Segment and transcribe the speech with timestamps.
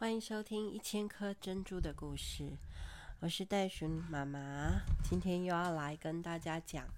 [0.00, 2.56] 欢迎收听一千颗珍珠的故事，
[3.18, 6.88] 我是袋鼠妈妈，今天又要来跟大家讲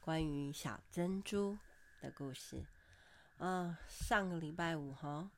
[0.00, 1.58] 关于小珍珠
[2.00, 2.64] 的故事。
[3.38, 5.28] 啊，上个礼拜五哈，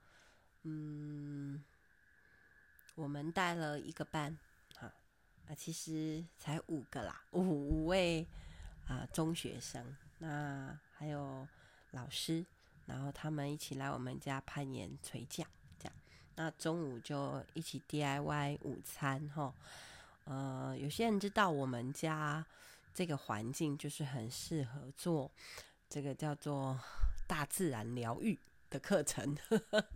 [0.64, 1.64] 嗯，
[2.94, 4.36] 我们带了一个班，
[4.76, 4.92] 哈，
[5.48, 8.26] 啊，其实才五个啦，五五位
[8.86, 11.48] 啊中学生，那还有
[11.92, 12.44] 老师，
[12.84, 15.48] 然后他们一起来我们家攀岩垂降。
[16.40, 19.52] 那中午就一起 DIY 午餐哈，
[20.22, 22.46] 呃，有些人知道我们家
[22.94, 25.28] 这个环境就是很适合做
[25.88, 26.78] 这个叫做
[27.26, 28.38] 大自然疗愈
[28.70, 29.36] 的课程。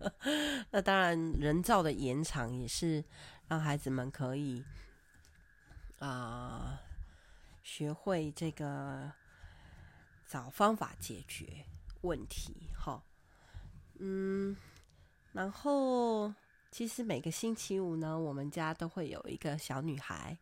[0.72, 3.04] 那当然，人造的延长也是
[3.46, 4.64] 让孩子们可以
[6.00, 6.80] 啊、
[7.62, 9.12] 学会这个
[10.26, 11.64] 找方法解决
[12.00, 13.00] 问题哈，
[14.00, 14.56] 嗯。
[15.34, 16.30] 然后，
[16.72, 20.38] 其实每个星期五呢，我们家都会有一个小女孩，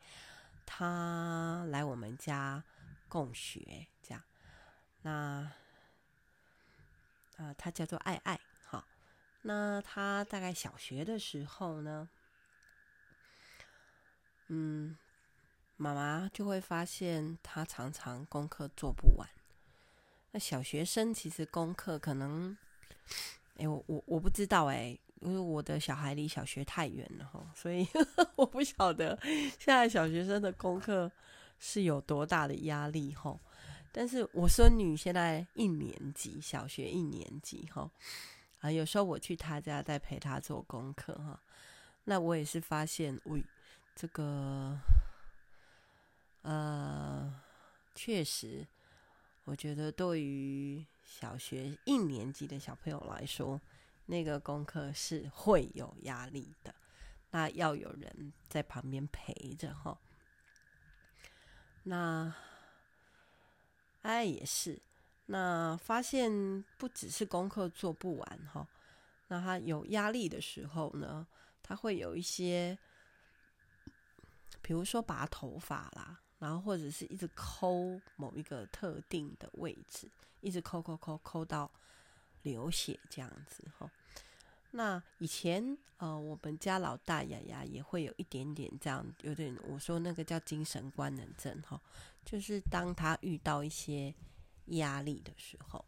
[0.65, 2.63] 她来我们家
[3.09, 4.23] 共学，这样。
[5.03, 5.51] 那，
[7.37, 8.87] 啊、她叫做爱爱，好。
[9.43, 12.09] 那她大概小学的时候呢，
[14.47, 14.97] 嗯，
[15.77, 19.29] 妈妈就会发现她常常功课做不完。
[20.31, 22.57] 那小学生其实功课可能。
[23.57, 27.87] 哎，我我我不知道哎，因为我的小孩离小学太远了哈，所以
[28.37, 31.11] 我不晓得现在小学生的功课
[31.59, 33.39] 是有多大的压力哈。
[33.93, 37.91] 但是我孙女现在一年级，小学一年级哈，
[38.61, 41.41] 啊，有时候我去她家在陪她做功课哈，
[42.05, 43.43] 那我也是发现，喂，
[43.95, 44.79] 这个，
[46.43, 47.41] 呃，
[47.95, 48.67] 确实，
[49.45, 50.85] 我觉得对于。
[51.03, 53.61] 小学一年级的小朋友来说，
[54.11, 56.75] 那个功课是会有压力的，
[57.31, 59.97] 那要有人在旁边陪着哈。
[61.85, 62.35] 那
[64.03, 64.83] 哎也是，
[65.27, 68.67] 那发现不只是功课做不完哈，
[69.29, 71.27] 那他有压力的时候呢，
[71.63, 72.77] 他会有一些，
[74.61, 76.21] 比如说拔头发啦。
[76.41, 80.11] 然后或者是一直抠某一个特定的位置，
[80.41, 81.71] 一直抠抠抠抠到
[82.41, 83.91] 流血这样子哈。
[84.73, 91.81] 那以前呃，我们家老大雅雅也会有一点点这样，有点我说那个叫精神官能症哈，
[92.25, 94.15] 就是当他遇到一些
[94.67, 95.85] 压力的时候，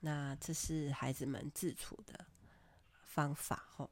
[0.00, 2.26] 那这是孩子们自处的
[3.04, 3.88] 方法哈。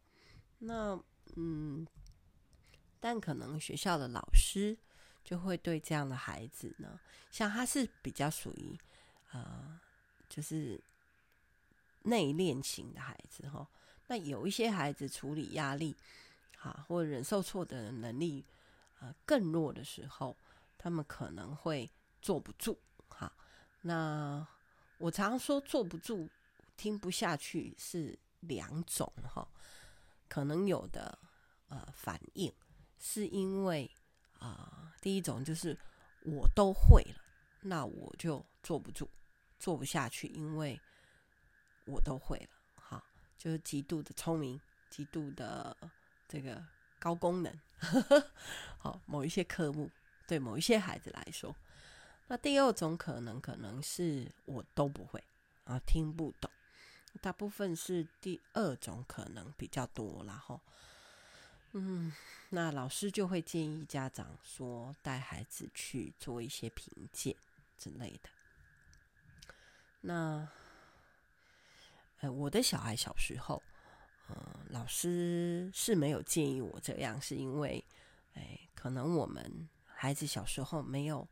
[0.59, 0.99] 那
[1.37, 1.87] 嗯，
[3.01, 4.78] 但可能学校的老师。
[5.25, 8.78] 就会对这样的孩子呢，像他是比较属于，
[9.33, 9.81] 呃，
[10.28, 10.78] 就是
[12.03, 13.66] 内敛型的孩子哈。
[14.06, 15.97] 那有一些孩子处理压力，
[16.56, 18.44] 哈，或者忍受挫折的能力，
[19.00, 20.37] 呃，更弱的时候，
[20.76, 22.78] 他们可能会坐不住，
[23.09, 23.32] 哈。
[23.82, 24.47] 那
[24.98, 26.28] 我常说坐不住，
[26.76, 29.48] 听不下去是两种哈，
[30.28, 31.19] 可能有的
[31.69, 32.53] 呃反应
[32.98, 33.91] 是因为。
[34.41, 35.75] 啊、第一种就是
[36.21, 37.16] 我都会了，
[37.62, 39.09] 那我就坐不住，
[39.59, 40.78] 坐不下去，因为
[41.86, 42.48] 我都会了，
[43.44, 45.77] 就是极度的聪明，极度的
[46.27, 46.65] 这个
[46.99, 47.60] 高功能，
[48.78, 49.91] 好，某一些科目
[50.27, 51.54] 对某一些孩子来说，
[52.28, 55.22] 那第二种可能可能是我都不会
[55.65, 56.50] 啊，听不懂，
[57.21, 60.59] 大部分是第二种可能比较多，然后。
[61.77, 62.10] 嗯，
[62.50, 67.37] 那老师就会建议家长说，带孩子去做一些评鉴
[67.77, 68.31] 之类的。
[70.00, 70.49] 那，
[72.33, 73.62] 我的小孩小时候，
[74.29, 77.85] 呃，老师是没有建议我这样，是因为，
[78.35, 81.27] 哎，可能我们孩子小时候没有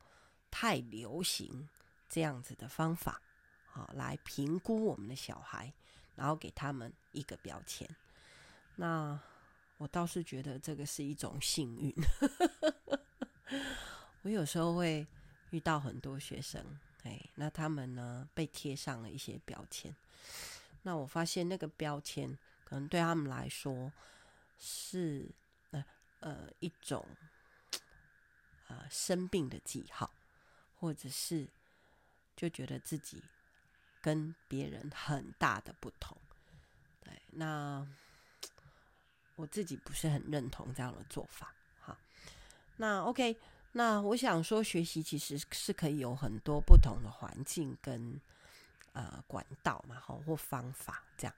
[0.50, 1.68] 太流行
[2.08, 3.20] 这样子的方法，
[3.66, 5.72] 好，来评估我们的小孩，
[6.14, 7.88] 然后给他们一个标签。
[8.76, 9.20] 那。
[9.78, 11.92] 我倒是觉得这个是一种幸运。
[14.22, 15.04] 我有时候会
[15.50, 16.64] 遇到很多学生，
[17.02, 19.92] 哎，那他们呢被贴上了一些标签。
[20.82, 23.92] 那我发现那个标签可能对他们来说
[24.58, 25.30] 是
[25.70, 25.84] 呃
[26.20, 27.06] 呃一种
[28.68, 30.10] 呃生病的记号，
[30.76, 31.48] 或者是
[32.36, 33.22] 就觉得自己
[34.00, 36.16] 跟别人很大的不同。
[37.00, 37.86] 对，那。
[39.36, 41.96] 我自己不是很认同这样的做法，好，
[42.76, 43.34] 那 OK，
[43.72, 48.20] 那我想说，学习其实是可以有很多不同的环境跟
[48.92, 51.34] 呃管道嘛，好或方法这样。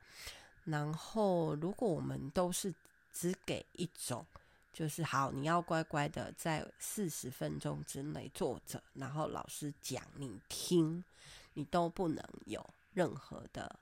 [0.64, 2.74] 然后，如果我们都是
[3.12, 4.24] 只给一种，
[4.72, 11.04] 就是好，你要乖乖的在四十分钟之内坐着，然后老师讲你听，
[11.52, 13.78] 你都不能有任何的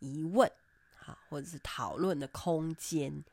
[0.00, 0.50] 疑问，
[0.96, 3.24] 好，或者是讨论的空间。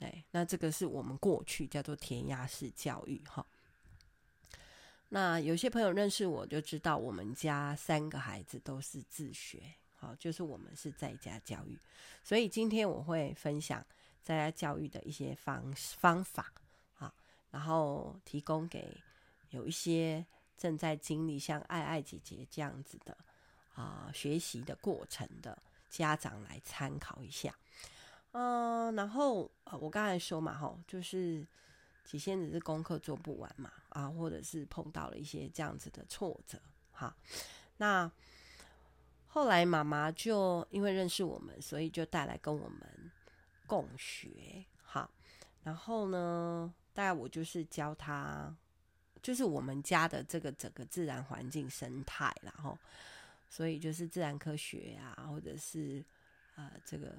[0.00, 3.44] 哎，那这个是我们过去叫做填鸭式教育，哈。
[5.10, 9.62] 那有些朋友认识我就知道，我们家三个孩子都是自学，
[9.96, 11.78] 好，就是我们是在家教育，
[12.24, 13.84] 所以今天我会分享
[14.22, 16.52] 在家教育的一些方方法，
[16.94, 17.14] 好，
[17.52, 18.96] 然后提供给
[19.50, 20.24] 有一些
[20.58, 23.16] 正在经历像爱爱姐姐这样子的
[23.74, 25.56] 啊学习的过程的
[25.90, 27.54] 家长来参考一下，
[28.32, 31.46] 嗯，然后呃，我刚才说嘛，哈，就是。
[32.04, 36.60] 起先只是功课做不完嘛，啊，或者是碰到了一些这样子的挫折，
[36.92, 37.16] 哈，
[37.78, 38.10] 那
[39.26, 43.10] 后来妈妈就因为认识我们，所以就带来跟我们
[43.66, 45.08] 共学，哈，
[45.62, 48.54] 然后呢，大概我就是教他，
[49.22, 52.78] 就是我们家的这个整个自然环境生态，然后，
[53.48, 56.04] 所以就是自然科学啊，或者是
[56.56, 57.16] 呃这个。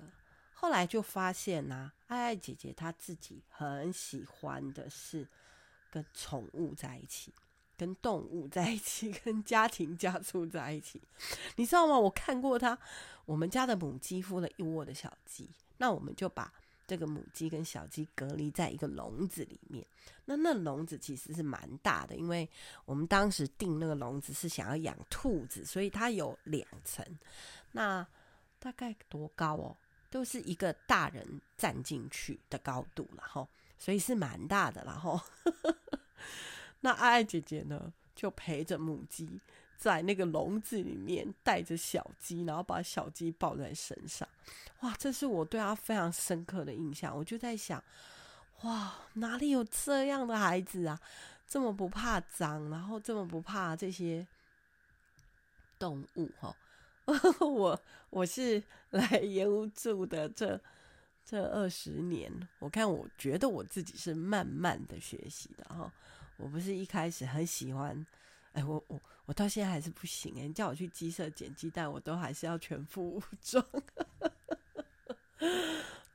[0.57, 5.27] 后来就发现呐、啊，爱爱姐姐她自己很喜欢的是
[5.91, 7.31] 跟宠物在一起，
[7.77, 11.01] 跟动物在一起，跟家庭家畜在一起。
[11.57, 11.99] 你知道吗？
[11.99, 12.77] 我看过她，
[13.25, 16.51] 我们家的母鸡孵了一窝的小鸡，那我们就把
[16.87, 19.85] 这个母鸡跟小鸡隔离在一个笼子里面。
[20.23, 22.49] 那那笼子其实是蛮大的，因为
[22.85, 27.05] 我们当时订那个笼子是想要养兔子，所以它有两层。
[27.73, 28.07] 那
[28.57, 29.77] 大概多高哦？
[30.15, 33.45] 都是一个大人站进去的高度，然后
[33.77, 35.19] 所以是蛮大的，然 后
[36.79, 39.41] 那爱爱姐姐呢，就陪着母鸡
[39.75, 44.25] 在那个笼子里面带着小鸡，然后把小鸡抱在身上。
[44.79, 47.13] 哇，这是我对她非常深刻的印象。
[47.13, 47.83] 我就在想，
[48.61, 50.97] 哇，哪里有这样的孩子啊？
[51.45, 54.25] 这么不怕脏，然后这么不怕这些
[55.77, 56.55] 动物，哈。
[57.39, 57.79] 我
[58.09, 58.61] 我是
[58.91, 60.59] 来盐屋住的这
[61.23, 65.91] 这二十年，我看我觉得我自己是慢慢的学习的哈，
[66.37, 68.05] 我不是一开始很喜欢，
[68.53, 73.63] 哎，我我我到现在还是不行哎，你叫我去鸡舍捡鸡蛋，我都还是要全副武装。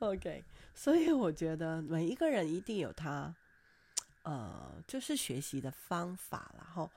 [0.00, 0.42] OK，
[0.74, 3.34] 所以我觉得每一个人一定有他，
[4.22, 6.90] 呃，就是学习的方法然后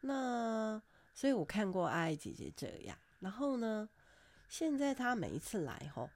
[0.00, 0.80] 那
[1.12, 2.96] 所以我看过爱姐姐这样。
[3.20, 3.88] 然后呢，
[4.48, 6.08] 现在他每一次来吼，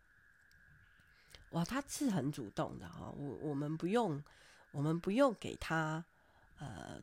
[1.51, 3.13] 哇，他是很主动的哈。
[3.17, 4.23] 我我们不用，
[4.71, 6.05] 我们不用给他，
[6.59, 7.03] 呃，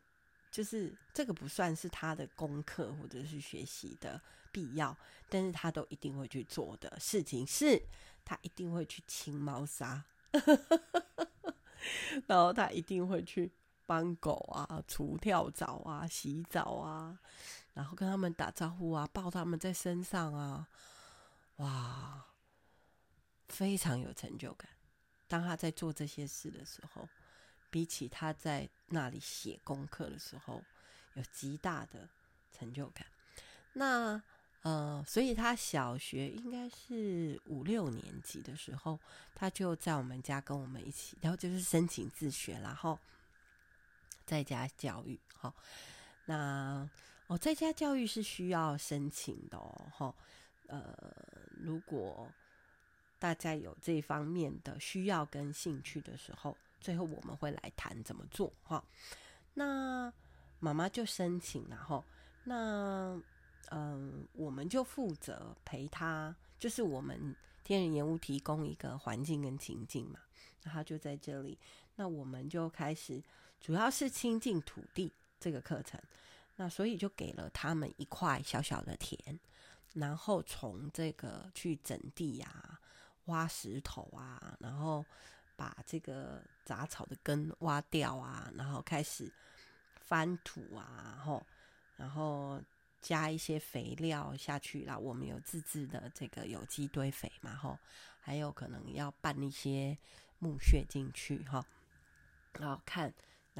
[0.50, 4.20] 就是这个不算是他的功课或者是学习的
[4.50, 4.96] 必要，
[5.28, 7.80] 但是他都一定会去做的事情是，
[8.24, 10.04] 他一定会去清猫砂，
[12.26, 13.52] 然后他一定会去
[13.86, 17.18] 帮狗啊除跳蚤啊、洗澡啊。
[17.80, 20.68] 然后跟他们打招呼啊，抱他们在身上啊，
[21.56, 22.26] 哇，
[23.48, 24.68] 非常有成就感。
[25.26, 27.08] 当他在做这些事的时候，
[27.70, 30.62] 比起他在那里写功课的时候，
[31.14, 32.06] 有极大的
[32.52, 33.06] 成就感。
[33.72, 34.22] 那
[34.60, 39.00] 呃，所以他小学应该是五六年级的时候，
[39.34, 42.98] 他就在我们家跟我们一起，然后就是申请自学，然后
[44.26, 45.18] 在家教育。
[45.34, 45.54] 好，
[46.26, 46.86] 那。
[47.30, 50.12] 哦，在家教育是需要申请的哦，
[50.66, 50.92] 呃，
[51.60, 52.28] 如果
[53.20, 58.84] 大家有这方面的需要跟兴趣的时候，最后我们会来谈怎么做哈。
[59.54, 60.12] 那
[60.58, 62.04] 妈妈就申请，然后
[62.42, 63.16] 那
[63.70, 70.18] 嗯，我们就负责陪他，就是我们天人盐屋提供一个环境跟情境嘛，
[70.64, 71.56] 那他就在这里，
[71.94, 73.22] 那我们就开始，
[73.60, 76.00] 主要是亲近土地这个课程。
[76.60, 79.40] 那所以就给了他们一块小小的田，
[79.94, 82.78] 然后从这个去整地啊，
[83.24, 85.02] 挖石头啊，然后
[85.56, 89.32] 把这个杂草的根挖掉啊，然后开始
[90.02, 91.46] 翻土啊，然后
[91.96, 92.62] 然后
[93.00, 94.98] 加一些肥料下去啦。
[94.98, 97.78] 我们有自制的这个有机堆肥嘛，吼，
[98.20, 99.96] 还有可能要拌一些
[100.38, 101.64] 木屑进去，哈，
[102.58, 103.10] 然后看。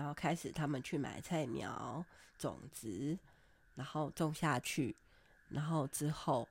[0.01, 2.03] 然后开始他们去买菜苗、
[2.39, 3.19] 种子，
[3.75, 4.97] 然后种下去，
[5.51, 6.49] 然后之后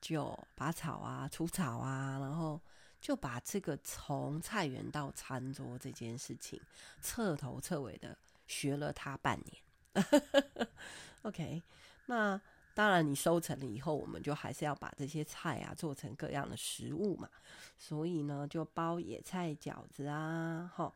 [0.00, 2.60] 就拔草啊、除草啊，然后
[3.00, 6.60] 就把这个从菜园到餐桌这件事情
[7.00, 9.62] 彻头彻尾的学了他半年。
[11.22, 11.62] OK，
[12.06, 12.40] 那
[12.74, 17.30] 当然你收成了以后，我们就还是要把这些菜啊做成各样的食物嘛。
[17.78, 20.92] 所以呢，就包野菜饺子啊，哈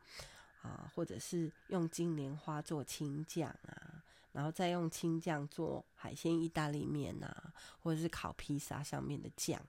[0.62, 9.60] 啊，或者是用金莲花做青酱啊，然后再用青酱做海鲜意大利面啊，或者是烤披萨上面的酱，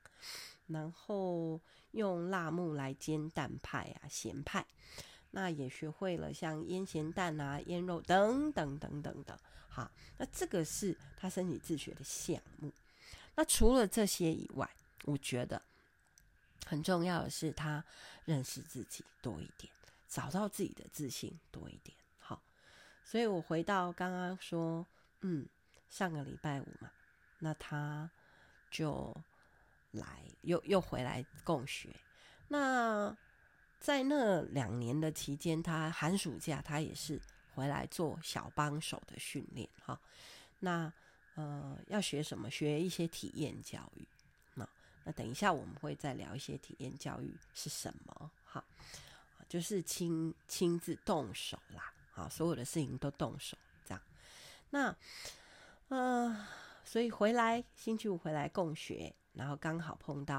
[0.67, 1.59] 然后
[1.91, 4.65] 用辣木来煎蛋派啊、咸派。
[5.31, 9.39] 那也学会了像腌咸蛋啊、腌肉等等等等的。
[9.67, 12.73] 好，那这个是他身体自学的项目。
[13.35, 14.67] 那除了这些以外，
[15.03, 15.61] 我觉得
[16.65, 17.85] 很重要的是他
[18.25, 19.71] 认识自己多一点，
[20.09, 21.95] 找到自己的自信多一点。
[22.17, 22.41] 好，
[23.05, 24.85] 所以我回到刚刚说，
[25.21, 25.47] 嗯，
[25.89, 26.91] 上个礼拜五嘛，
[27.37, 28.09] 那他
[28.71, 29.15] 就
[29.91, 31.95] 来又又回来共学。
[32.47, 33.15] 那
[33.79, 37.21] 在那两年的期间，他寒暑假他也是
[37.53, 39.99] 回来做小帮手的训练哈。
[40.59, 40.91] 那
[41.35, 42.49] 呃，要学什么？
[42.49, 44.05] 学一些体验教育。
[44.55, 44.67] 那
[45.05, 48.61] 那等一下我们会再聊一些体验教育是什么哈。
[49.49, 54.01] 就是亲亲自动手啦，啊，所有的事情都动手这样。
[54.69, 54.95] 那
[55.89, 56.47] 呃，
[56.85, 60.37] 所以回来星期五回来共学，然后刚好碰到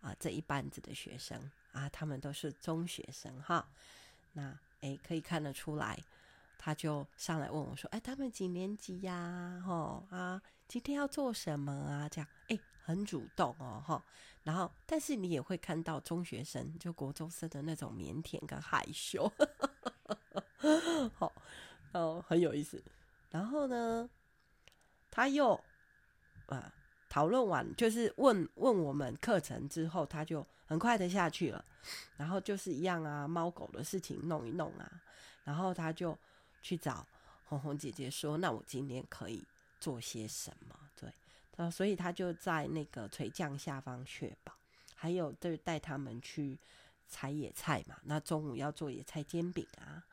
[0.00, 1.50] 啊、呃、这一班子的学生。
[1.72, 3.66] 啊，他们都是中学生哈，
[4.34, 5.98] 那诶可以看得出来，
[6.58, 9.62] 他就上来问我说：“哎，他们几年级呀？
[9.66, 14.04] 吼啊，今天要做什么啊？”这样诶很主动哦，哈。
[14.42, 19.30] 然后，但是你也会看到中学生就国中生的那种腼腆跟害羞，
[21.14, 21.32] 好
[21.92, 22.82] 哦，很有意思。
[23.30, 24.08] 然后呢，
[25.10, 25.58] 他又
[26.46, 26.72] 啊。
[27.08, 31.62] 讨论完就是问问我们课程之后，他就很快的下去了。
[32.16, 34.90] 然后就是一样啊，猫狗的事情弄一弄啊。
[35.44, 36.18] 然后他就
[36.62, 37.06] 去找
[37.44, 39.46] 红红姐姐说：“那我今天可以
[39.78, 40.74] 做些什么？”
[41.56, 44.52] 对，所以他就在那个垂降下方确保，
[44.94, 46.58] 还有就是带他们去
[47.08, 47.96] 采野菜嘛。
[48.04, 50.04] 那中午要做野菜煎饼啊。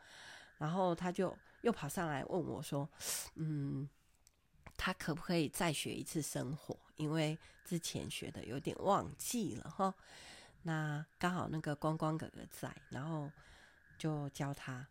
[0.58, 2.88] 然后他就又跑上来问我说
[3.36, 3.90] ：“嗯。”
[4.82, 6.74] 他可不可以再学一次生火？
[6.96, 9.94] 因为之前学的有点忘记了哈。
[10.64, 13.30] 那刚好那个光光哥哥在，然后
[13.98, 14.88] 就教他。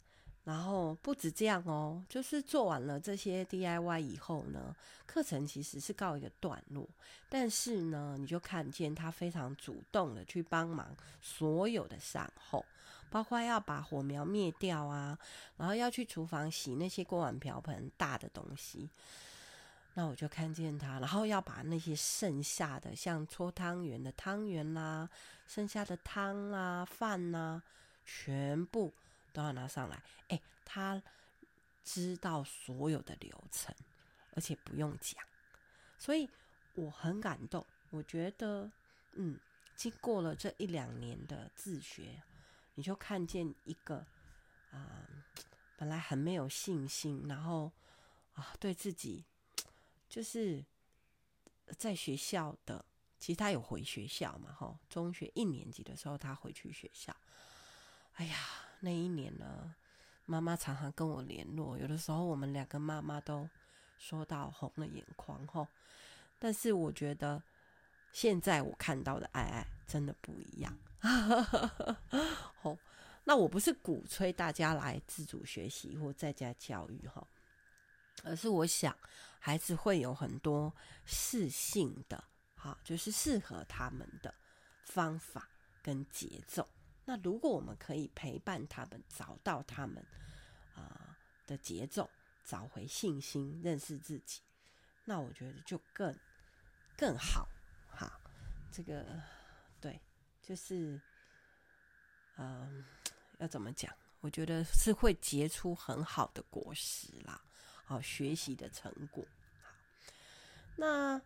[0.49, 4.75] 然后不止这样哦，就是做完了这些 DIY 以后呢，
[5.05, 6.89] 课程其实是告一个段落。
[7.29, 12.65] 但是呢，你就看见他非常主动的去帮忙所有的善后，
[13.11, 15.19] 包括要把火苗灭掉啊，
[15.59, 18.89] 然后要去厨房洗那些锅碗瓢盆大的东西。
[19.93, 25.11] 那我就看见他，然后要把那些剩下的，像搓汤圆的汤圆啦，
[25.47, 27.63] 剩下的汤啊、饭啊，
[28.07, 28.95] 全部
[29.33, 30.03] 都要拿上来。
[30.29, 31.03] 诶，他
[31.85, 33.75] 知道所有的流程，
[34.35, 35.23] 而且不用讲，
[35.99, 36.29] 所以
[36.75, 37.65] 我很感动。
[37.91, 38.71] 我觉得，
[39.13, 39.39] 嗯，
[39.75, 42.23] 经过了这一两年的自学，
[42.75, 44.07] 你就看见一个
[44.71, 45.09] 啊、
[45.77, 47.73] 本来很没有信心，然后
[48.35, 49.25] 啊，对自己。
[50.09, 50.65] 就是
[51.77, 52.83] 在学校的，
[53.19, 57.15] 其实他有回学校嘛，哈，中学一年级的时候他回去学校。
[58.15, 58.37] 哎呀，
[58.81, 59.75] 那一年呢，
[60.27, 63.49] 妈妈常常跟我联络，有的时候我们两个妈妈都
[63.99, 65.67] 说到红了眼眶，哈。
[66.39, 67.43] 但是我觉得
[68.13, 70.79] 现在我看到的爱爱真的不一样。
[72.61, 72.77] 好，
[73.25, 77.27] 那我不是鼓吹大家来自主学习或在家教育，哈。
[78.25, 78.97] 而是我想，
[79.39, 82.23] 孩子会有很多适性的，
[82.57, 84.35] 好，就是适合他们的
[84.85, 85.49] 方法
[85.83, 86.69] 跟节奏。
[87.09, 90.05] 那如果我们可以陪伴他们，找到他们
[90.75, 92.11] 啊、的节奏，
[92.45, 94.43] 找回信心，认识自己，
[95.07, 96.15] 那我觉得就更
[96.99, 97.49] 更好。
[97.89, 98.21] 好，
[98.71, 99.19] 这个
[99.81, 99.99] 对，
[100.43, 101.01] 就是
[102.37, 102.85] 嗯、
[103.39, 103.91] 要怎么讲？
[104.21, 107.43] 我觉得是会结出很好的果实啦。
[107.87, 109.25] 好，学习的成果。
[110.77, 111.19] 那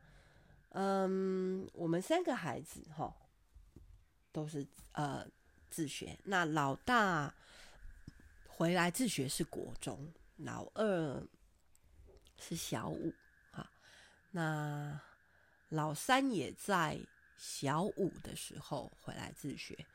[0.68, 3.12] 嗯，我们三个孩子哈，
[4.30, 5.26] 都是呃
[5.72, 6.16] 自学。
[6.24, 7.34] 那老大
[8.46, 11.26] 回来自学是国中，老二
[12.38, 13.12] 是小五。
[13.50, 13.68] 啊，
[14.30, 15.00] 那
[15.70, 17.00] 老三也在
[17.36, 19.86] 小五的时候回来自学，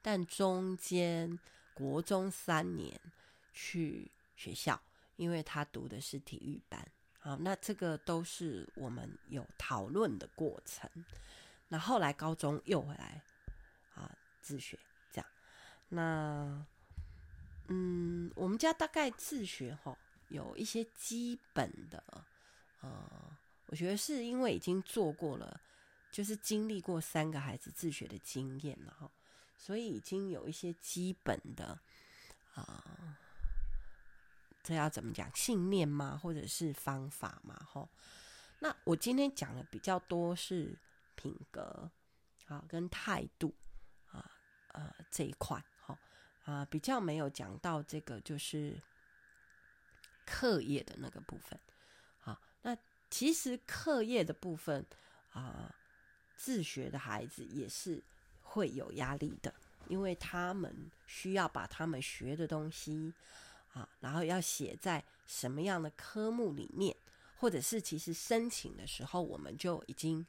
[0.00, 1.38] 但中间
[1.74, 2.98] 国中三年
[3.52, 4.80] 去学校。
[5.16, 6.84] 因为他读的是体育班，
[7.20, 10.90] 好，那这个都是我们有讨论的过程。
[11.68, 13.22] 那后来高中又回来
[13.94, 14.10] 啊
[14.42, 14.76] 自学，
[15.88, 16.66] 那
[17.68, 19.96] 嗯，我们家大概自学哈，
[20.28, 22.02] 有一些基本的，
[22.80, 23.36] 呃，
[23.66, 25.60] 我觉得是因为已经做过了，
[26.10, 29.10] 就是经历过三个孩子自学的经验了哈，
[29.56, 31.78] 所以已经有一些基本的
[32.54, 33.18] 啊、
[34.62, 35.34] 这要怎么讲？
[35.34, 36.18] 信念吗？
[36.22, 37.66] 或者是方法吗？
[37.66, 37.88] 哈，
[38.58, 40.78] 那我今天讲的比较多是
[41.16, 41.90] 品格
[42.46, 43.54] 啊跟态度
[44.12, 44.30] 啊
[44.68, 45.64] 呃这一块
[46.44, 48.80] 啊比较没有讲到这个就是
[50.24, 51.58] 课业的那个部分。
[52.20, 52.76] 好那
[53.10, 54.84] 其实课业的部分
[55.32, 55.74] 啊、
[56.36, 58.02] 自学的孩子也是
[58.42, 59.52] 会有压力的，
[59.88, 63.12] 因为他们需要把他们学的东西
[63.72, 66.96] 啊，然后要写在什么样的科目里面，
[67.36, 70.24] 或者是其实申请的时候我们就已经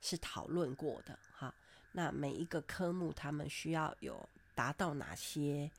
[0.00, 1.54] 是讨论过的哈。
[1.92, 5.70] 那每一个科目他们需要有达到哪些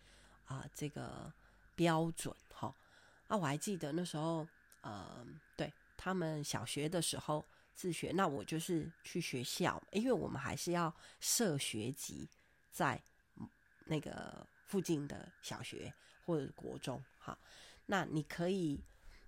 [0.46, 1.32] 啊这个
[1.76, 2.74] 标准哈？
[3.28, 4.48] 啊，我还记得那时候，
[4.82, 5.72] 呃，对。
[5.98, 12.30] 他们小学的时候自学，那我就是去学校，因为我们还是要设学籍
[12.70, 13.02] 在
[13.86, 15.92] 那个附近的小学
[16.24, 17.02] 或者国中。
[17.18, 17.36] 哈，
[17.88, 18.80] 那你可以，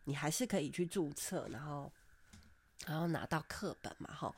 [0.03, 1.91] 你还是可以去注册，然后
[2.85, 4.35] 然后拿到课本嘛，哈。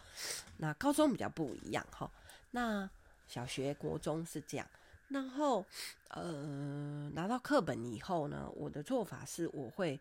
[0.55, 2.09] 那高中比较不一样，哈。
[2.51, 2.89] 那
[3.27, 4.69] 小学、国中是这样，
[5.09, 5.65] 然后
[6.09, 9.99] 呃，拿到课本以后呢，我的做法是我会。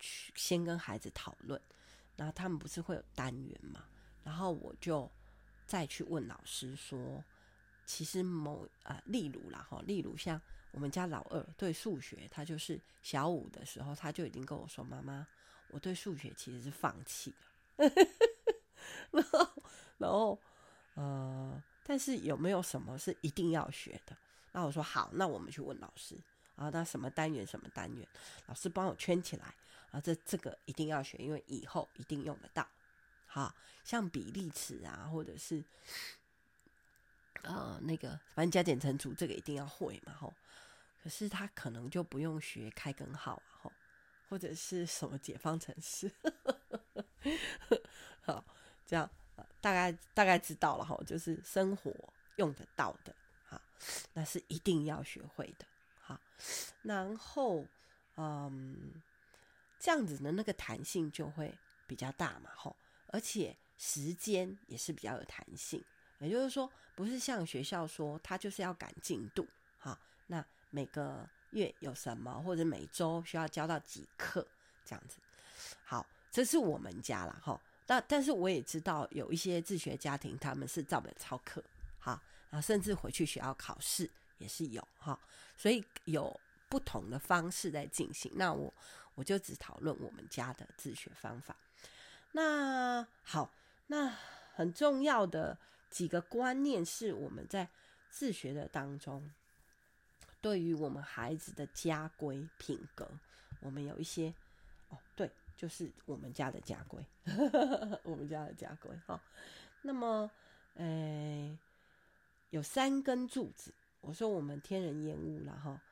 [0.00, 1.60] 去先跟孩子讨论，
[2.14, 3.82] 然后他们不是会有单元嘛？
[4.22, 5.10] 然后我就
[5.66, 7.24] 再去问老师说，
[7.84, 15.26] 其实某啊、例如啦哈，例如像我们家老二对数学，他就是小五的时候，他就已经跟我说：“妈妈，
[15.70, 17.90] 我对数学其实是放弃了。
[19.10, 19.62] ”然后，
[19.98, 20.40] 然后
[20.94, 24.16] 呃，但是有没有什么是一定要学的？
[24.52, 26.16] 那我说好，那我们去问老师
[26.56, 28.08] 啊，那什么单元什么单元，
[28.46, 29.54] 老师帮我圈起来。
[29.90, 32.68] 啊，这这个一定要学，因为以后一定用得到。
[33.24, 35.64] 好，像比例尺啊，或者是
[37.40, 40.34] 呃那个，反正加减乘除这个一定要会嘛，吼。
[41.02, 43.72] 可是他可能就不用学开根号，吼，
[44.28, 46.12] 或者是什么解方程式。
[48.20, 48.44] 好，
[48.84, 49.08] 这样
[49.62, 51.90] 大概大概知道了，哈，就是生活
[52.36, 53.16] 用得到的，
[54.12, 55.66] 那是一定要学会的。
[56.00, 56.20] 好，
[56.82, 57.64] 然后
[58.16, 59.02] 嗯。
[59.80, 62.74] 这样子的那个弹性就会比较大嘛，吼，
[63.12, 65.80] 而且时间也是比较有弹性。
[66.18, 69.46] 也就是说，不是像学校说他就是要赶进度，
[69.78, 74.44] 哈，那每个月有什么，或者每周需要教到几课
[74.84, 75.18] 这样子。
[75.84, 77.60] 好，这是我们家啦，哈。
[77.86, 81.62] 但但是我也知道有一些自学家庭，他们是照本操课，
[82.00, 85.18] 哈，啊甚至回去学校考试也是有，哈，
[85.56, 88.30] 所以有不同的方式在进行。
[88.34, 88.72] 那我。
[89.18, 91.56] 我就只讨论我们家的自学方法。
[92.30, 93.52] 那好，
[93.88, 94.06] 那
[94.54, 95.58] 很重要的
[95.90, 97.68] 几个观念是我们在
[98.10, 99.28] 自学的当中，
[100.40, 103.10] 对于我们孩子的家规品格，
[103.58, 104.32] 我们有一些
[104.90, 107.04] 哦，对，就是我们家的家规，
[108.04, 109.20] 我们家的家规哈。
[109.82, 110.30] 那么，
[110.74, 111.58] 诶，
[112.50, 113.72] 有三根柱子。
[114.00, 115.82] 我说我们天人厌恶了哈，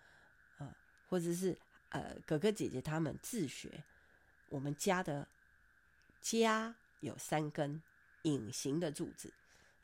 [0.58, 0.76] 啊，
[1.08, 1.58] 或者是。
[1.90, 3.84] 呃，哥哥姐姐他们自学，
[4.48, 5.26] 我们家的
[6.20, 7.80] 家有三根
[8.22, 9.32] 隐形的柱子，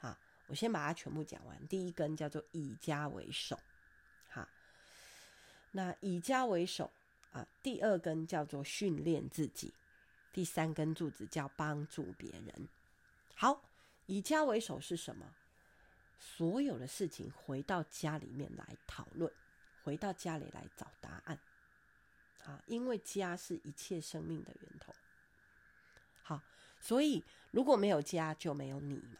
[0.00, 1.66] 啊，我先把它全部讲完。
[1.68, 3.58] 第一根叫做以家为首，
[4.28, 4.46] 好，
[5.70, 6.90] 那以家为首
[7.30, 7.46] 啊。
[7.62, 9.72] 第二根叫做训练自己，
[10.32, 12.68] 第三根柱子叫帮助别人。
[13.37, 13.62] 好，
[14.06, 15.32] 以家为首是什么？
[16.24, 19.30] 所有的事情回到家里面来讨论，
[19.82, 21.37] 回到家里来找答案。
[22.44, 24.94] 啊，因为家是一切生命的源头。
[26.22, 26.40] 好，
[26.80, 29.18] 所以如果没有家，就没有你嘛。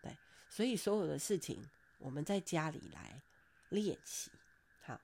[0.00, 0.16] 对，
[0.48, 1.62] 所以所有的事情，
[1.98, 3.20] 我们在家里来
[3.68, 4.30] 练习。
[4.82, 4.98] 好，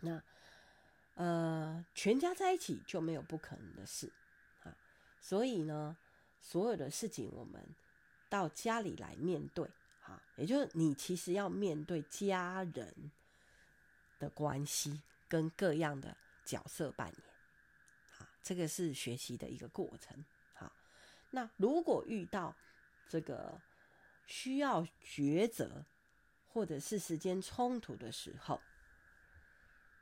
[0.00, 0.22] 那
[1.16, 4.12] 呃，全家在一起就没有不可能的事。
[4.62, 4.72] 啊，
[5.20, 5.96] 所以呢，
[6.40, 7.60] 所有的事情我们
[8.28, 9.68] 到家里来面对。
[10.06, 13.10] 好，也就是你其实要面对家人
[14.18, 16.16] 的关系跟各样的。
[16.46, 17.18] 角色扮演，
[18.20, 20.24] 啊，这个是学习的一个过程。
[20.54, 20.72] 好，
[21.30, 22.54] 那如果遇到
[23.08, 23.60] 这个
[24.26, 25.84] 需要抉择
[26.46, 28.62] 或者是时间冲突的时候，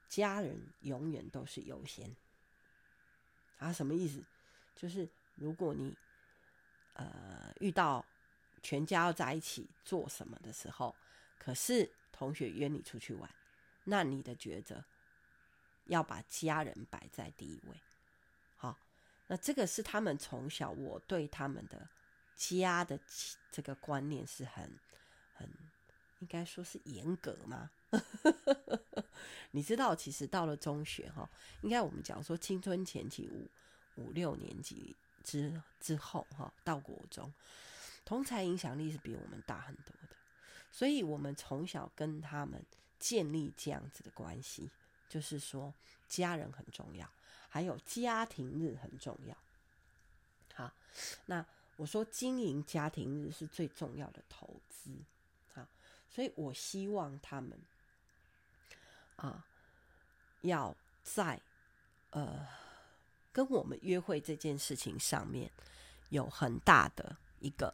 [0.07, 2.15] 家人永远都是优先。
[3.57, 4.23] 啊，什么意思？
[4.77, 5.97] 就是如果你
[6.93, 8.05] 呃遇到
[8.65, 10.97] 全家要在一起做什么的时候，
[11.39, 13.31] 可是同学约你出去玩，
[13.85, 14.85] 那你的抉择。
[15.87, 17.79] 要把家人摆在第一位，
[18.57, 18.79] 好，
[19.27, 21.87] 那这个是他们从小我对他们的
[22.35, 22.99] 家的
[23.51, 24.81] 这个观念是很
[25.35, 25.47] 很
[26.21, 27.71] 应该说是严格吗？
[29.53, 31.29] 你知道，其实到了中学哈，
[31.61, 33.51] 应该我们讲说青春前期五
[33.97, 37.31] 五六年级之之后哈，到国中，
[38.05, 40.17] 同财影响力是比我们大很多的，
[40.71, 42.65] 所以我们从小跟他们
[42.99, 44.71] 建立这样子的关系，
[45.09, 45.73] 就是说
[46.09, 47.09] 家人很重要，
[47.49, 49.37] 还有家庭日很重要。
[50.55, 50.73] 好，
[51.27, 51.45] 那
[51.77, 54.91] 我说经营家庭日是最重要的投资，
[55.53, 55.67] 好，
[56.09, 57.59] 所以我希望他们。
[59.17, 59.47] 啊，
[60.41, 61.41] 要在
[62.11, 62.45] 呃
[63.31, 65.49] 跟我们约会这件事情上面
[66.09, 67.73] 有很大的一个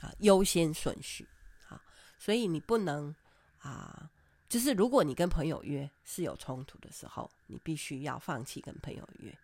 [0.00, 1.26] 啊优先顺序
[1.68, 1.80] 啊，
[2.18, 3.14] 所以你不能
[3.58, 4.10] 啊，
[4.48, 9.36] 就是如果你跟朋友约是有冲突的时候，你必须要放弃跟朋友约，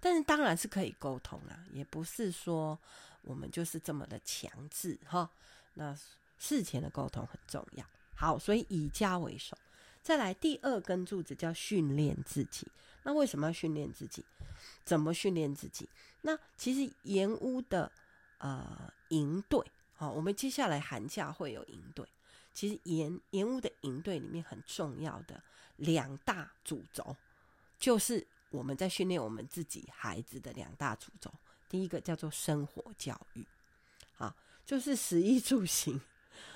[0.00, 2.78] 但是当然是可以沟通啦，也不是说
[3.22, 5.30] 我们就是这么的强制哈。
[5.74, 5.96] 那
[6.38, 9.56] 事前的沟通很重要，好，所以以家为首。
[10.02, 12.66] 再来第二根柱子叫训练自己。
[13.02, 14.24] 那为什么要训练自己？
[14.84, 15.88] 怎么训练自己？
[16.22, 17.90] 那其实盐屋的
[18.38, 19.60] 呃营队，
[19.98, 22.08] 好，我们接下来寒假会有营队。
[22.54, 25.42] 其实延延误的营队里面很重要的
[25.74, 27.16] 两大主轴，
[27.80, 31.32] 就是我们在训练我们自己孩子的两大主轴。
[31.68, 33.44] 第一个叫做生活教育，
[34.18, 36.00] 啊，就是食衣住行，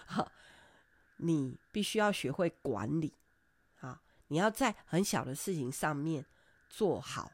[0.06, 0.30] 好，
[1.16, 3.12] 你必须要学会管理。
[3.80, 6.24] 啊你要在很小的事情上面
[6.70, 7.32] 做好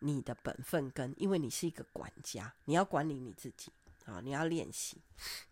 [0.00, 3.72] 你的本分，跟因为你是一个管家，你要管理你自己
[4.06, 4.96] 啊，你要练习，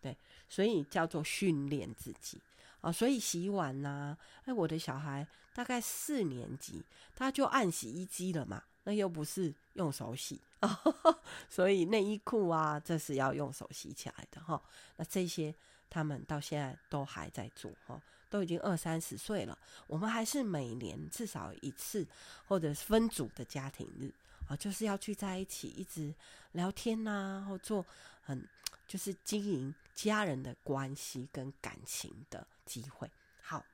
[0.01, 0.17] 对，
[0.49, 2.41] 所以叫做训练自己
[2.81, 2.91] 啊。
[2.91, 6.83] 所以洗碗呐、啊，哎，我的小孩大概四年级，
[7.15, 10.81] 他就按洗衣机了嘛，那又不是用手洗啊，
[11.49, 14.63] 所以内衣裤啊，这是要用手洗起来的哈。
[14.97, 15.55] 那这些
[15.91, 18.01] 他们到现在都还在做哈。
[18.31, 22.07] 都已经二三十岁了，我们还是每年至少一次
[22.47, 24.13] 或者分组的家庭日
[24.47, 26.15] 啊，就是要聚在一起，一直
[26.53, 27.87] 聊天呐、啊，或做
[28.29, 28.47] 很
[28.87, 33.11] 就是经营家人的关系跟感情的机会。
[33.41, 33.65] 好，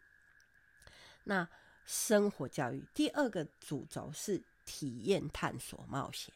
[1.24, 1.48] 那
[1.84, 6.32] 生活教育第二个主轴是体验、探索、冒险。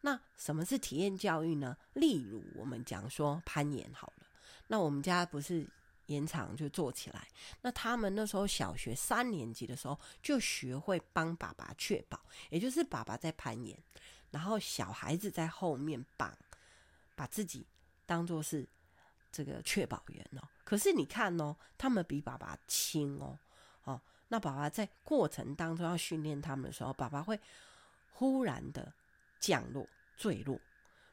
[0.00, 1.76] 那什么是体验教育呢？
[1.92, 4.26] 例如我们讲说攀岩好了，
[4.68, 5.68] 那我们家不是。
[6.08, 7.28] 岩场就做起来。
[7.60, 13.78] 那他们那时候小学三年级的时候，就学会帮爸爸确保，也就是爸爸在攀岩，
[14.30, 16.34] 然后小孩子在后面绑，
[17.18, 17.66] 把自己
[18.06, 18.64] 当做是
[19.32, 20.48] 这个确保员哦。
[20.62, 23.36] 可是你看哦，他们比爸爸轻哦，
[23.82, 27.40] 哦，那爸爸在过程当中要训练他们的时候，爸爸会
[28.12, 28.92] 忽然的
[29.40, 29.84] 降落
[30.16, 30.60] 坠落。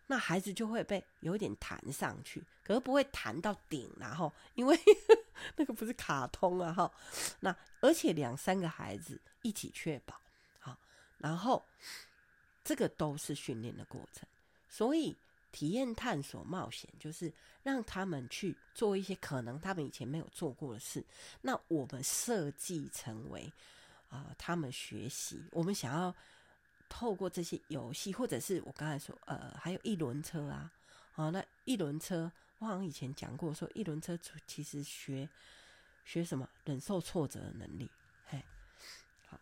[0.05, 4.79] 那孩子就会被有点弹上去，可是不会弹到顶，然后因为
[5.57, 6.91] 那个不是卡通啊哈。
[7.39, 10.21] 那而且两三个孩子一起确保
[10.59, 10.77] 好，
[11.17, 11.65] 然后
[12.63, 14.29] 这个都是训练的过程，
[14.69, 15.17] 所以
[15.55, 17.31] 体验、探索、冒险，就是
[17.63, 21.01] 让他们去做一些可能他们以前没有做过的事。
[21.41, 23.51] 那我们设计成为
[24.09, 26.13] 啊、他们学习，我们想要。
[26.87, 30.71] 透过这些游戏，或者是我刚才说，呃，还有一轮车啊，
[31.15, 35.27] 哦，那一轮车，我好像以前讲过，说一轮车其实学
[36.05, 37.89] 学什么，忍受挫折的能力，
[38.27, 38.39] 嘿，
[39.27, 39.37] 好，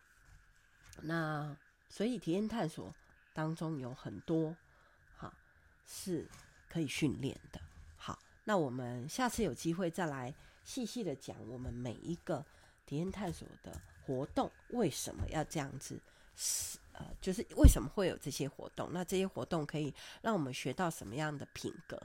[1.02, 1.54] 那
[1.90, 2.92] 所以体验探索
[3.34, 4.56] 当中有很多，
[5.86, 6.26] 是
[6.68, 7.60] 可以训练的。
[7.96, 12.44] 好，那我们下次有机会再来细细的讲我们每一个
[12.86, 16.00] 体验探索的活动为什么要这样子。
[16.36, 18.90] 是呃，就是为什么会有这些活动？
[18.92, 22.00] 那这些活动可以让我们学到什么样的品格？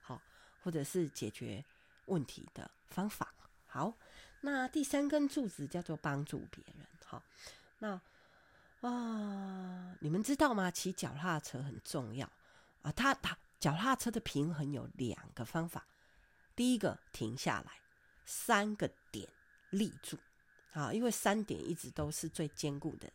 [0.00, 0.20] 好，
[0.62, 1.62] 或者是解决
[2.06, 3.34] 问题的方法？
[3.66, 3.92] 好，
[4.40, 6.86] 那第三根柱子叫做帮助别人。
[7.04, 7.22] 好，
[7.78, 8.00] 那
[8.80, 10.70] 啊、你们知道吗？
[10.70, 12.30] 骑脚踏车很重要
[12.84, 12.92] 啊。
[12.92, 15.84] 它它脚踏车的平衡有两个方法：
[16.54, 17.72] 第一个停下来，
[18.24, 19.28] 三个点
[19.70, 20.16] 立住
[20.72, 23.12] 啊，因为三点一直都是最坚固的。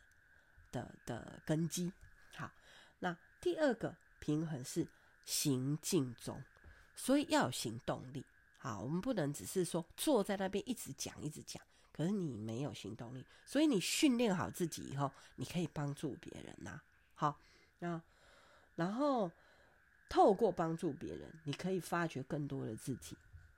[0.71, 1.91] 的的根基，
[2.35, 2.51] 好，
[2.99, 4.87] 那第二个平衡是
[5.25, 6.43] 行进中，
[6.95, 8.23] 所以要有行动力。
[8.59, 11.59] 好，我们不能只是说坐在那边一直讲一直讲，
[11.91, 13.25] 可是你没有行动力。
[13.47, 16.83] 所以你训练好自己以后，你可以帮助别人呐、啊。
[17.15, 17.39] 好，
[17.79, 17.99] 那
[18.75, 19.31] 然后
[20.09, 23.15] 透过帮助别人，你可以发掘更多的自己。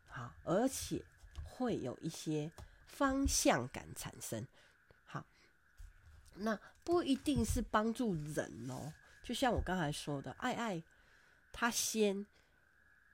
[0.07, 1.01] 好，而且
[1.43, 2.51] 会有一些
[2.85, 4.45] 方向感产生。
[5.05, 5.25] 好
[6.35, 8.91] 那不一定是帮助人哦，
[9.23, 10.83] 就像我刚才说的，爱爱
[11.53, 12.25] 他先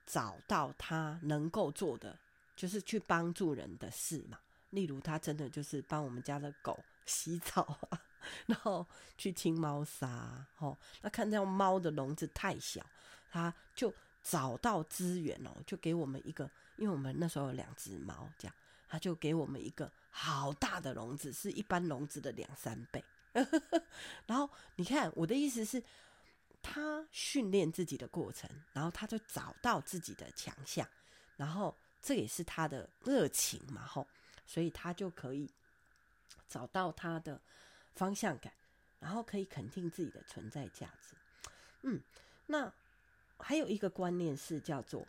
[0.05, 2.17] 找到他能够做的，
[2.55, 4.39] 就是去帮助人的事嘛。
[4.71, 8.01] 例如，他真的就是帮我们家的狗洗澡啊，
[8.47, 8.85] 然后
[9.17, 10.45] 去清猫砂。
[10.57, 12.85] 哦，那看到猫的笼子太小，
[13.29, 18.55] 他就找到资源哦，就给我们一个，因为我们那时候有两只猫，这样
[18.87, 23.03] 他就给我们一个好大的笼子，是一般笼子的两三倍。
[24.25, 25.83] 然后你看，我的意思是，
[26.61, 30.87] 他训练自己的过程，然后他就找到自己的强项，
[31.35, 34.07] 然后这也是他的热情嘛，吼，
[34.45, 35.51] 所以他就可以
[36.47, 37.39] 找到他的
[37.93, 38.51] 方向感，
[38.99, 41.15] 然后可以肯定自己的存在价值。
[41.83, 42.01] 嗯，
[42.47, 42.73] 那
[43.39, 45.07] 还有一个观念是叫做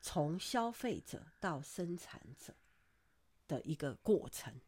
[0.00, 2.54] 从消费者到生产者
[3.46, 4.60] 的一个过程。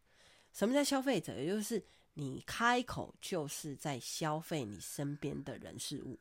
[0.52, 1.36] 什么叫消费者？
[1.36, 6.20] 也就是你开口就是在消费你身边的人事物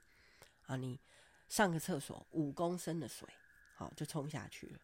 [0.65, 0.75] 啊！
[0.75, 0.99] 你
[1.47, 3.27] 上个厕所五公升的水，
[3.75, 4.79] 好就冲下去了。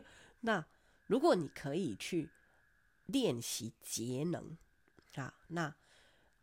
[0.40, 0.64] 那
[1.06, 2.30] 如果你可以去
[3.04, 4.56] 练习节能
[5.16, 5.74] 啊，那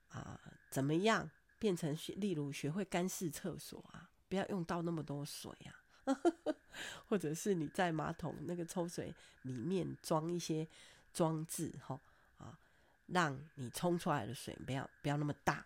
[0.09, 1.31] 啊怎么样
[1.63, 1.97] 变成？
[2.17, 6.19] 例如学会干式厕所啊，不要用到那么多水啊，
[7.07, 10.67] 或者是你在马桶那个抽水里面装一些
[11.13, 11.97] 装置，哈
[12.37, 12.59] 啊。
[13.07, 15.65] 让你冲出来的水不要不要那么大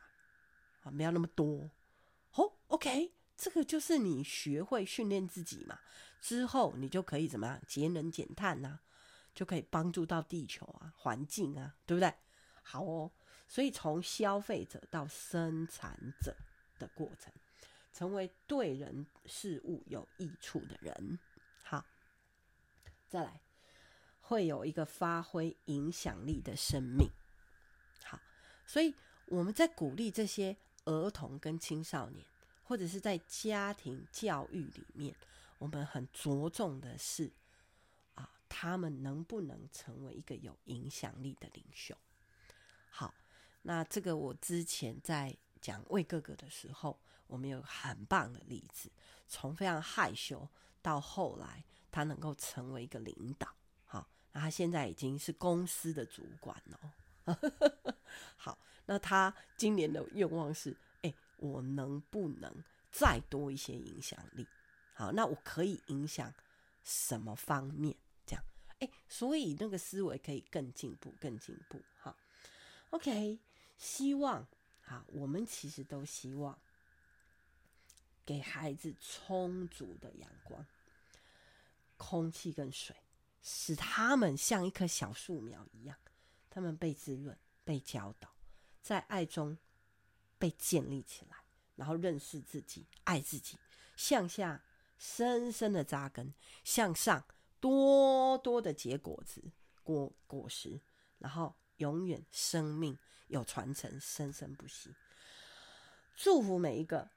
[0.84, 1.70] 啊，不要那么多。
[2.34, 5.80] 哦，OK，这个就是你学会训练自己嘛，
[6.20, 8.80] 之后你就可以怎么样节能减碳呐，
[9.36, 12.14] 就可以帮助到地球啊、环境啊，对不对？
[12.64, 13.12] 好哦，
[13.48, 16.36] 所以从消费者到生产者
[16.78, 17.34] 的过程，
[17.94, 21.18] 成为对人事物有益处的人。
[21.64, 21.86] 好，
[23.08, 23.42] 再来，
[24.22, 27.10] 会有一个发挥影响力的生命。
[28.04, 28.20] 好
[28.66, 28.94] 所以
[29.28, 30.56] 我们在鼓励这些
[30.86, 32.26] 儿童跟青少年，
[32.64, 35.16] 或者是在家庭教育里面，
[35.58, 37.32] 我们很着重的是
[38.16, 41.96] 啊，他们能不能成为一个有影响力的领袖？
[42.90, 43.14] 好，
[43.68, 48.90] 那这个我之前在讲魏哥哥的时候，我们有很棒的例子，
[49.28, 50.48] 从非常害羞
[50.82, 53.54] 到后来他能够成为一个领导，
[53.86, 56.94] 好，那他现在已经是公司的主管了。
[58.38, 64.48] 好，那他今年的愿望是：哎、我能不能再多一些影响力？
[64.94, 66.34] 好，那我可以影响
[66.86, 67.94] 什么方面？
[68.26, 68.42] 这样，
[68.80, 71.82] 哎、所以那个思维可以更进步，更进步。
[71.98, 72.16] 好
[72.92, 73.38] ，OK，
[73.78, 74.48] 希望，
[74.86, 76.60] 啊，我们其实都希望
[78.26, 80.66] 给孩子充足的阳光、
[81.96, 82.96] 空气跟水，
[83.42, 85.98] 使他们像一棵小树苗一样。
[86.50, 88.34] 他们被滋润、被教导，
[88.82, 89.56] 在爱中
[90.40, 91.38] 被建立起来，
[91.76, 93.60] 然后认识自己、爱自己，
[93.96, 94.64] 向下
[94.98, 97.24] 深深的扎根，向上
[97.60, 99.52] 多多的结果子、
[99.84, 100.82] 果果实，
[101.20, 104.94] 然后永远生命有传承，生生不息。
[106.16, 107.10] 祝福每一个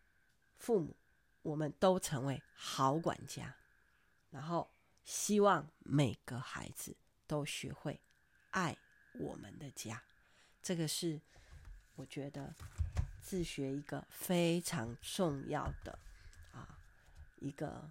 [0.59, 0.96] 父母，
[1.42, 3.55] 我们都成为好管家，
[4.31, 4.70] 然后
[5.05, 6.96] 希望每个孩子
[7.27, 8.01] 都学会
[8.51, 8.77] 爱。
[9.14, 10.01] 我们的家，
[10.62, 11.20] 这个是
[11.96, 12.55] 我觉得
[13.20, 15.99] 自学一个非常重要的
[16.53, 16.79] 啊，
[17.40, 17.90] 一个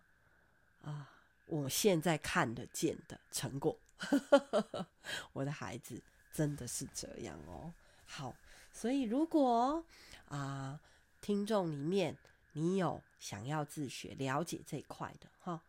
[0.82, 1.12] 啊，
[1.46, 3.78] 我现在看得见的成果。
[5.34, 6.02] 我的孩子
[6.32, 7.74] 真的是这样哦。
[8.12, 8.36] 好，
[8.74, 9.86] 所以如果
[10.28, 10.80] 啊，
[11.22, 12.18] 听众里面
[12.54, 15.62] 你有想要自学了解这一块的哈，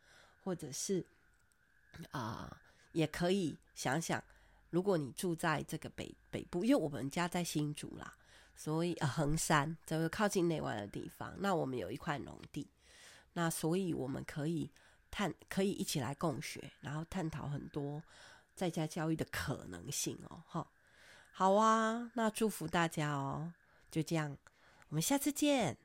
[0.43, 1.05] 或者是
[2.11, 2.57] 啊，
[2.93, 4.23] 也可以想想。
[4.71, 8.17] 如果你住在这个北北部，因为我们家在新竹啦，
[8.57, 12.67] 所以呃横山这个靠近内湾的地方，那我们有一块农地，
[13.33, 14.71] 那所以我们可以
[15.11, 18.01] 探，可以一起来共学，然后探讨很多
[18.55, 20.67] 在家教育的可能性哦，哈，
[21.33, 23.53] 好啊，那祝福大家哦，
[23.91, 24.37] 就这样，
[24.89, 25.77] 我们下次见。